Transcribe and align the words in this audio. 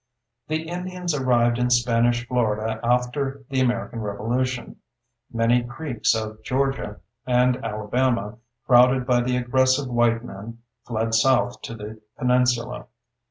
The 0.47 0.63
Indians 0.63 1.13
arrived 1.13 1.59
in 1.59 1.69
Spanish 1.69 2.27
Florida 2.27 2.79
after 2.83 3.43
the 3.51 3.59
American 3.61 3.99
Revolution. 4.01 4.77
Many 5.31 5.61
Creeks 5.61 6.15
of 6.15 6.41
Georgia 6.41 7.01
and 7.27 7.63
Alabama, 7.63 8.39
crowded 8.65 9.05
by 9.05 9.21
the 9.21 9.37
aggressive 9.37 9.89
white 9.89 10.25
man, 10.25 10.57
fled 10.87 11.13
south 11.13 11.61
to 11.61 11.75
the 11.75 12.01
peninsula. 12.17 12.87